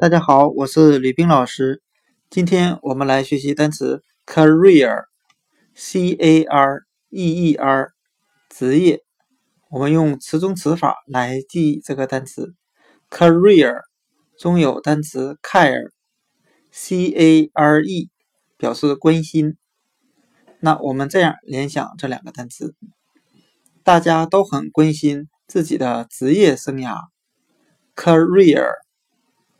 [0.00, 1.82] 大家好，我是吕冰老师。
[2.30, 7.90] 今天我们来学习单词 career，c a r e e r，
[8.48, 9.02] 职业。
[9.68, 12.54] 我们用词中词法来记忆这个单词
[13.10, 13.80] career，
[14.38, 18.08] 中有单词 care，c a r e，
[18.56, 19.56] 表示关心。
[20.60, 22.76] 那我们这样联想这两个单词，
[23.82, 26.94] 大家都很关心自己的职业生涯
[27.96, 28.86] ，career。